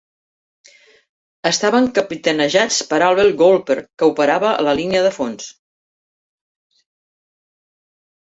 [1.49, 5.51] Estaven capitanejats per Albert Goldthorpe, que operava a la línia de fons.